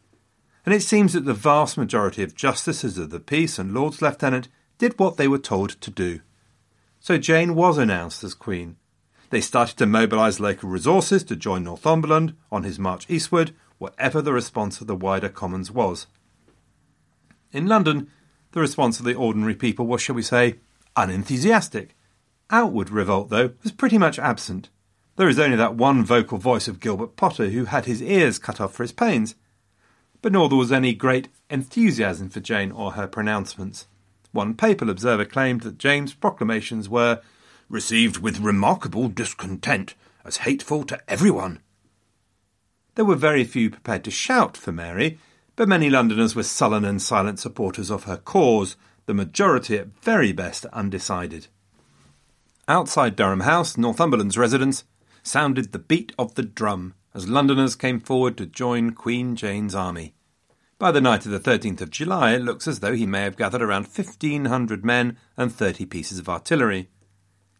And 0.66 0.74
it 0.74 0.82
seems 0.82 1.14
that 1.14 1.24
the 1.24 1.32
vast 1.32 1.78
majority 1.78 2.22
of 2.22 2.34
justices 2.34 2.98
of 2.98 3.08
the 3.08 3.20
peace 3.20 3.58
and 3.58 3.72
lords 3.72 4.02
lieutenant 4.02 4.48
did 4.76 4.98
what 4.98 5.16
they 5.16 5.28
were 5.28 5.38
told 5.38 5.80
to 5.80 5.90
do. 5.90 6.20
So 7.00 7.16
Jane 7.16 7.54
was 7.54 7.78
announced 7.78 8.22
as 8.22 8.34
Queen. 8.34 8.76
They 9.30 9.40
started 9.40 9.78
to 9.78 9.86
mobilise 9.86 10.40
local 10.40 10.68
resources 10.68 11.24
to 11.24 11.36
join 11.36 11.64
Northumberland 11.64 12.36
on 12.52 12.64
his 12.64 12.78
march 12.78 13.08
eastward, 13.08 13.54
whatever 13.78 14.20
the 14.20 14.34
response 14.34 14.82
of 14.82 14.86
the 14.86 14.94
wider 14.94 15.30
Commons 15.30 15.70
was. 15.70 16.06
In 17.52 17.66
London, 17.66 18.10
the 18.52 18.60
response 18.60 18.98
of 18.98 19.04
the 19.04 19.14
ordinary 19.14 19.54
people 19.54 19.86
was, 19.86 20.02
shall 20.02 20.14
we 20.14 20.22
say, 20.22 20.56
unenthusiastic. 20.96 21.94
Outward 22.50 22.90
revolt, 22.90 23.30
though, 23.30 23.52
was 23.62 23.72
pretty 23.72 23.98
much 23.98 24.18
absent. 24.18 24.68
There 25.16 25.28
is 25.28 25.38
only 25.38 25.56
that 25.56 25.74
one 25.74 26.04
vocal 26.04 26.38
voice 26.38 26.68
of 26.68 26.80
Gilbert 26.80 27.16
Potter 27.16 27.48
who 27.48 27.66
had 27.66 27.86
his 27.86 28.02
ears 28.02 28.38
cut 28.38 28.60
off 28.60 28.74
for 28.74 28.84
his 28.84 28.92
pains. 28.92 29.34
But 30.22 30.32
nor 30.32 30.48
there 30.48 30.58
was 30.58 30.72
any 30.72 30.94
great 30.94 31.28
enthusiasm 31.50 32.30
for 32.30 32.40
Jane 32.40 32.70
or 32.70 32.92
her 32.92 33.06
pronouncements. 33.06 33.86
One 34.32 34.54
papal 34.54 34.90
observer 34.90 35.24
claimed 35.24 35.62
that 35.62 35.78
Jane's 35.78 36.14
proclamations 36.14 36.88
were 36.88 37.20
received 37.68 38.18
with 38.18 38.40
remarkable 38.40 39.08
discontent, 39.08 39.94
as 40.24 40.38
hateful 40.38 40.84
to 40.84 41.00
everyone. 41.08 41.60
There 42.94 43.04
were 43.04 43.16
very 43.16 43.44
few 43.44 43.70
prepared 43.70 44.04
to 44.04 44.10
shout 44.10 44.56
for 44.56 44.72
Mary, 44.72 45.18
but 45.58 45.68
many 45.68 45.90
Londoners 45.90 46.36
were 46.36 46.44
sullen 46.44 46.84
and 46.84 47.02
silent 47.02 47.40
supporters 47.40 47.90
of 47.90 48.04
her 48.04 48.16
cause, 48.16 48.76
the 49.06 49.12
majority 49.12 49.76
at 49.76 49.88
very 50.02 50.30
best 50.30 50.64
undecided. 50.66 51.48
Outside 52.68 53.16
Durham 53.16 53.40
House, 53.40 53.76
Northumberland's 53.76 54.38
residence, 54.38 54.84
sounded 55.24 55.72
the 55.72 55.80
beat 55.80 56.12
of 56.16 56.36
the 56.36 56.44
drum 56.44 56.94
as 57.12 57.28
Londoners 57.28 57.74
came 57.74 57.98
forward 57.98 58.36
to 58.36 58.46
join 58.46 58.92
Queen 58.92 59.34
Jane's 59.34 59.74
army. 59.74 60.14
By 60.78 60.92
the 60.92 61.00
night 61.00 61.26
of 61.26 61.32
the 61.32 61.40
13th 61.40 61.80
of 61.80 61.90
July, 61.90 62.34
it 62.34 62.42
looks 62.42 62.68
as 62.68 62.78
though 62.78 62.94
he 62.94 63.04
may 63.04 63.22
have 63.22 63.36
gathered 63.36 63.60
around 63.60 63.88
1,500 63.88 64.84
men 64.84 65.16
and 65.36 65.52
30 65.52 65.86
pieces 65.86 66.20
of 66.20 66.28
artillery. 66.28 66.88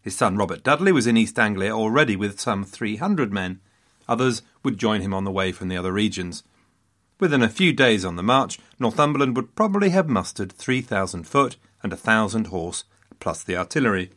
His 0.01 0.15
son 0.15 0.37
Robert 0.37 0.63
Dudley 0.63 0.93
was 0.93 1.05
in 1.05 1.17
East 1.17 1.37
Anglia 1.37 1.75
already 1.75 2.15
with 2.15 2.39
some 2.39 2.63
300 2.63 3.33
men. 3.33 3.59
Others 4.07 4.41
would 4.63 4.77
join 4.77 5.01
him 5.01 5.13
on 5.13 5.25
the 5.25 5.31
way 5.31 5.51
from 5.51 5.67
the 5.67 5.75
other 5.75 5.91
regions. 5.91 6.43
Within 7.19 7.41
a 7.41 7.49
few 7.49 7.73
days 7.73 8.05
on 8.05 8.15
the 8.15 8.23
march, 8.23 8.59
Northumberland 8.79 9.35
would 9.35 9.53
probably 9.53 9.89
have 9.89 10.07
mustered 10.07 10.53
3,000 10.53 11.25
foot 11.25 11.57
and 11.83 11.91
a 11.91 11.97
1,000 11.97 12.47
horse, 12.47 12.85
plus 13.19 13.43
the 13.43 13.57
artillery. 13.57 14.11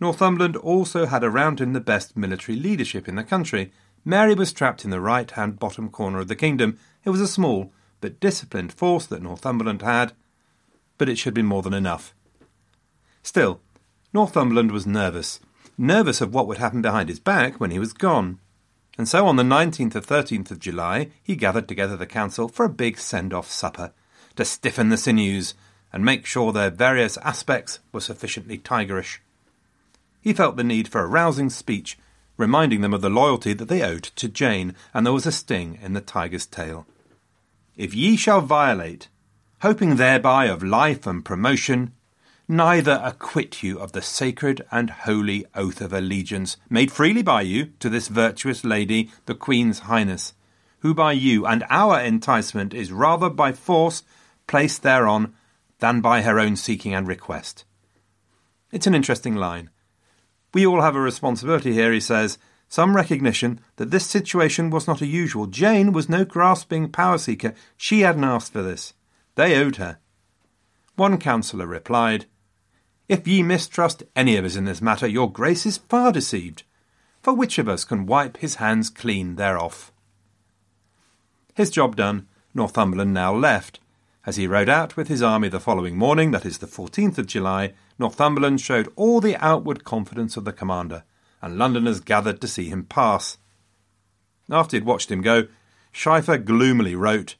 Northumberland 0.00 0.56
also 0.56 1.06
had 1.06 1.22
around 1.22 1.60
him 1.60 1.74
the 1.74 1.80
best 1.80 2.16
military 2.16 2.58
leadership 2.58 3.08
in 3.08 3.14
the 3.14 3.22
country. 3.22 3.72
Mary 4.04 4.34
was 4.34 4.52
trapped 4.52 4.84
in 4.84 4.90
the 4.90 5.00
right 5.00 5.30
hand 5.30 5.58
bottom 5.58 5.90
corner 5.90 6.18
of 6.18 6.28
the 6.28 6.34
kingdom. 6.34 6.78
It 7.04 7.10
was 7.10 7.20
a 7.20 7.28
small 7.28 7.72
but 8.00 8.18
disciplined 8.18 8.72
force 8.72 9.06
that 9.06 9.22
Northumberland 9.22 9.82
had, 9.82 10.12
but 10.98 11.08
it 11.08 11.18
should 11.18 11.34
be 11.34 11.42
more 11.42 11.62
than 11.62 11.74
enough. 11.74 12.14
Still, 13.22 13.60
Northumberland 14.12 14.72
was 14.72 14.86
nervous, 14.86 15.40
nervous 15.78 16.20
of 16.20 16.34
what 16.34 16.48
would 16.48 16.58
happen 16.58 16.82
behind 16.82 17.08
his 17.08 17.20
back 17.20 17.60
when 17.60 17.70
he 17.70 17.78
was 17.78 17.92
gone. 17.92 18.40
And 18.98 19.08
so 19.08 19.26
on 19.26 19.36
the 19.36 19.42
19th 19.42 19.94
or 19.96 20.00
13th 20.00 20.50
of 20.50 20.58
July, 20.58 21.10
he 21.22 21.34
gathered 21.34 21.66
together 21.66 21.96
the 21.96 22.06
council 22.06 22.48
for 22.48 22.66
a 22.66 22.70
big 22.70 22.98
send 22.98 23.32
off 23.32 23.50
supper 23.50 23.92
to 24.36 24.44
stiffen 24.44 24.90
the 24.90 24.96
sinews 24.96 25.54
and 25.92 26.04
make 26.04 26.26
sure 26.26 26.52
their 26.52 26.70
various 26.70 27.16
aspects 27.18 27.80
were 27.92 28.00
sufficiently 28.00 28.58
tigerish. 28.58 29.18
He 30.20 30.32
felt 30.32 30.56
the 30.56 30.64
need 30.64 30.88
for 30.88 31.00
a 31.00 31.06
rousing 31.06 31.50
speech, 31.50 31.98
reminding 32.36 32.80
them 32.80 32.94
of 32.94 33.02
the 33.02 33.10
loyalty 33.10 33.52
that 33.54 33.68
they 33.68 33.82
owed 33.82 34.04
to 34.04 34.28
Jane, 34.28 34.74
and 34.94 35.04
there 35.04 35.12
was 35.12 35.26
a 35.26 35.32
sting 35.32 35.78
in 35.82 35.92
the 35.92 36.00
tiger's 36.00 36.46
tail. 36.46 36.86
If 37.76 37.94
ye 37.94 38.16
shall 38.16 38.40
violate, 38.40 39.08
hoping 39.62 39.96
thereby 39.96 40.46
of 40.46 40.62
life 40.62 41.06
and 41.06 41.24
promotion, 41.24 41.92
neither 42.52 43.00
acquit 43.02 43.62
you 43.62 43.80
of 43.80 43.92
the 43.92 44.02
sacred 44.02 44.64
and 44.70 44.90
holy 44.90 45.44
oath 45.54 45.80
of 45.80 45.92
allegiance 45.92 46.56
made 46.68 46.92
freely 46.92 47.22
by 47.22 47.40
you 47.40 47.72
to 47.80 47.88
this 47.88 48.08
virtuous 48.08 48.62
lady, 48.62 49.10
the 49.26 49.34
Queen's 49.34 49.80
Highness, 49.80 50.34
who 50.80 50.94
by 50.94 51.12
you 51.12 51.46
and 51.46 51.64
our 51.70 51.98
enticement 51.98 52.74
is 52.74 52.92
rather 52.92 53.30
by 53.30 53.52
force 53.52 54.02
placed 54.46 54.82
thereon 54.82 55.34
than 55.78 56.00
by 56.00 56.22
her 56.22 56.38
own 56.38 56.54
seeking 56.54 56.94
and 56.94 57.08
request. 57.08 57.64
It's 58.70 58.86
an 58.86 58.94
interesting 58.94 59.34
line. 59.34 59.70
We 60.54 60.66
all 60.66 60.82
have 60.82 60.94
a 60.94 61.00
responsibility 61.00 61.72
here, 61.72 61.92
he 61.92 62.00
says, 62.00 62.38
some 62.68 62.94
recognition 62.94 63.60
that 63.76 63.90
this 63.90 64.06
situation 64.06 64.70
was 64.70 64.86
not 64.86 65.00
a 65.00 65.06
usual. 65.06 65.46
Jane 65.46 65.92
was 65.92 66.08
no 66.08 66.24
grasping 66.24 66.90
power 66.90 67.18
seeker. 67.18 67.54
She 67.76 68.00
hadn't 68.00 68.24
asked 68.24 68.52
for 68.52 68.62
this. 68.62 68.94
They 69.34 69.56
owed 69.56 69.76
her. 69.76 69.98
One 70.96 71.18
counsellor 71.18 71.66
replied, 71.66 72.26
If 73.08 73.26
ye 73.26 73.42
mistrust 73.42 74.02
any 74.14 74.36
of 74.36 74.44
us 74.44 74.56
in 74.56 74.64
this 74.64 74.80
matter, 74.80 75.06
your 75.06 75.30
grace 75.30 75.66
is 75.66 75.78
far 75.78 76.12
deceived. 76.12 76.62
For 77.22 77.32
which 77.32 77.58
of 77.58 77.68
us 77.68 77.84
can 77.84 78.06
wipe 78.06 78.38
his 78.38 78.56
hands 78.56 78.90
clean 78.90 79.36
thereof? 79.36 79.92
His 81.54 81.70
job 81.70 81.96
done, 81.96 82.28
Northumberland 82.54 83.12
now 83.12 83.34
left. 83.34 83.80
As 84.24 84.36
he 84.36 84.46
rode 84.46 84.68
out 84.68 84.96
with 84.96 85.08
his 85.08 85.22
army 85.22 85.48
the 85.48 85.60
following 85.60 85.96
morning, 85.96 86.30
that 86.30 86.46
is 86.46 86.58
the 86.58 86.66
14th 86.66 87.18
of 87.18 87.26
July, 87.26 87.74
Northumberland 87.98 88.60
showed 88.60 88.92
all 88.96 89.20
the 89.20 89.36
outward 89.36 89.84
confidence 89.84 90.36
of 90.36 90.44
the 90.44 90.52
commander, 90.52 91.04
and 91.40 91.58
Londoners 91.58 92.00
gathered 92.00 92.40
to 92.40 92.48
see 92.48 92.68
him 92.68 92.84
pass. 92.84 93.38
After 94.50 94.76
he 94.76 94.80
had 94.80 94.86
watched 94.86 95.10
him 95.10 95.22
go, 95.22 95.48
Scheyfve 95.92 96.44
gloomily 96.44 96.94
wrote, 96.94 97.36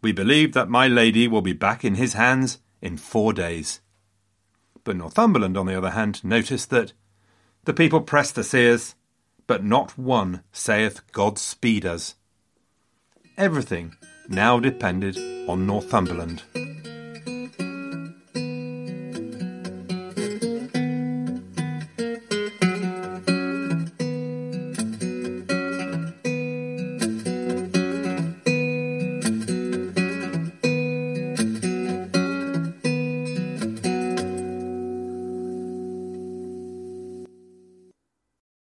We 0.00 0.12
believe 0.12 0.52
that 0.52 0.68
my 0.68 0.86
lady 0.86 1.28
will 1.28 1.42
be 1.42 1.52
back 1.52 1.84
in 1.84 1.96
his 1.96 2.14
hands 2.14 2.58
in 2.80 2.96
four 2.96 3.32
days. 3.32 3.80
But 4.86 4.96
Northumberland, 4.96 5.56
on 5.56 5.66
the 5.66 5.76
other 5.76 5.90
hand, 5.90 6.22
noticed 6.22 6.70
that 6.70 6.92
the 7.64 7.74
people 7.74 8.00
press 8.00 8.30
the 8.30 8.44
seers, 8.44 8.94
but 9.48 9.64
not 9.64 9.98
one 9.98 10.44
saith 10.52 11.00
God 11.10 11.40
speed 11.40 11.84
us. 11.84 12.14
Everything 13.36 13.96
now 14.28 14.60
depended 14.60 15.18
on 15.48 15.66
Northumberland. 15.66 16.44